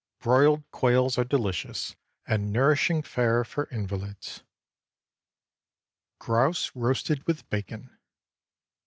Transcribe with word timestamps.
Broiled 0.19 0.63
quails 0.71 1.19
are 1.19 1.23
delicious 1.23 1.95
and 2.25 2.51
nourishing 2.51 3.03
fare 3.03 3.43
for 3.43 3.69
invalids. 3.69 4.41
GROUSE 6.17 6.71
ROASTED 6.75 7.27
WITH 7.27 7.47
BACON. 7.51 7.95